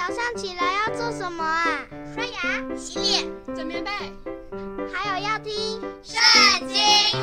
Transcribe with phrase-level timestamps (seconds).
[0.00, 1.84] 早上起来要做什么啊？
[2.14, 3.90] 刷牙、洗脸、整棉被，
[4.90, 5.52] 还有要听
[6.02, 6.78] 《圣经》，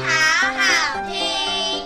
[0.05, 0.07] 好
[0.53, 1.83] 好听。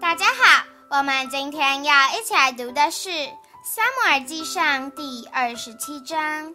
[0.00, 3.10] 大家好，我们今天要一起来读的是
[3.62, 6.54] 《撒母耳记上》第二十七章。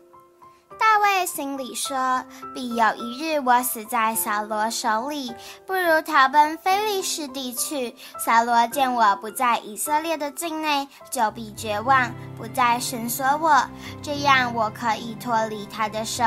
[0.79, 2.23] 大卫心里说
[2.53, 5.33] ：“必有一日我死在扫罗手里，
[5.65, 7.95] 不如逃奔非利士地去。
[8.23, 13.63] 扫罗见我不在以色列的境内，就必绝望，不再绳索我，
[14.01, 16.23] 这样我可以脱离他的手。”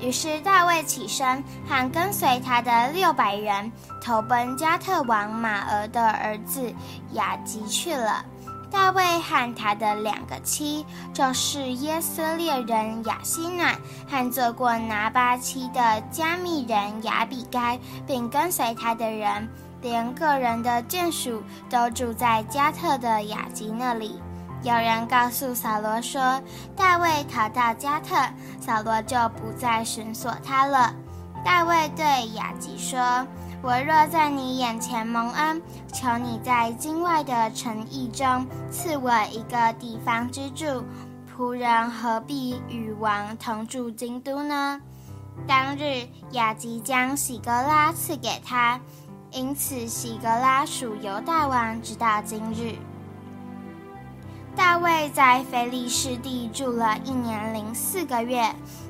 [0.00, 3.70] 于是大卫起身，和跟随他的六百人，
[4.02, 6.72] 投奔迦特王马俄的儿子
[7.12, 8.24] 雅吉去了。
[8.74, 13.72] 大卫和他的两个妻，就是耶色列人雅西暖
[14.10, 19.48] 和做过拿八妻的加密人雅比该，并跟随他的人，
[19.80, 24.20] 连个人的眷属都住在加特的雅吉那里。
[24.64, 26.42] 有人告诉扫罗说，
[26.74, 28.16] 大卫逃到加特，
[28.60, 30.92] 扫罗就不再寻索他了。
[31.44, 32.98] 大卫对雅吉说。
[33.66, 40.84] 我若在你眼前蒙恩，求你在境外的诚意中赐我一个地方居住。
[41.34, 44.78] 仆人何必与王同住京都呢？
[45.46, 48.78] 当日雅吉将喜格拉赐给他，
[49.30, 52.76] 因此喜格拉属犹大王直到今日。
[54.64, 58.42] 大卫在非利士地住了一年零四个月。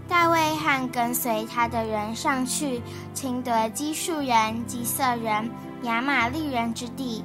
[0.06, 2.80] 大卫和跟随他的人上去，
[3.12, 5.50] 侵夺基述人、基色人、
[5.82, 7.24] 亚玛利人之地。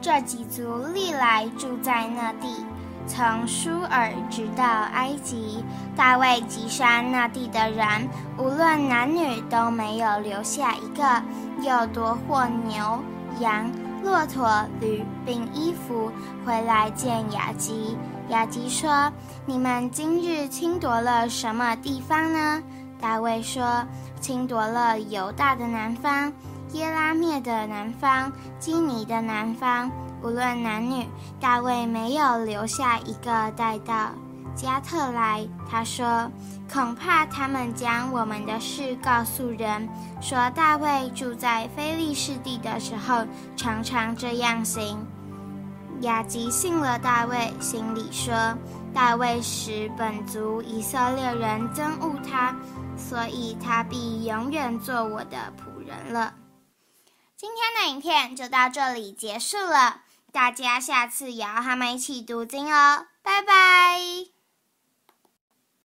[0.00, 2.48] 这几族历来住在那地，
[3.06, 5.62] 从舒尔直到埃及。
[5.94, 7.86] 大卫击杀那地的人，
[8.36, 11.22] 无论男女，都没有留下一个，
[11.62, 12.98] 又夺获牛、
[13.38, 13.70] 羊。
[14.02, 16.10] 骆驼、驴并衣服
[16.44, 17.96] 回来见雅吉。
[18.28, 19.12] 雅吉说
[19.46, 22.62] ：“你们今日侵夺了什么地方呢？”
[23.00, 23.84] 大卫说
[24.20, 26.32] ：“侵夺了犹大的南方、
[26.72, 29.90] 耶拉灭的南方、基尼的南方，
[30.22, 31.06] 无论男女，
[31.40, 34.10] 大卫没有留下一个带到。”
[34.54, 36.30] 加特来，他说
[36.72, 39.88] ：“恐怕他们将我们的事告诉人，
[40.20, 43.26] 说大卫住在非利士地的时候，
[43.56, 45.06] 常常这样行。”
[46.02, 48.56] 雅吉信了大卫，心里说
[48.94, 52.54] ：“大卫使本族以色列人憎恶他，
[52.96, 56.34] 所以他必永远做我的仆人了。”
[57.36, 64.37] 今天的影片就到这里结束了，大家下次也要和我们一起读经哦，拜拜。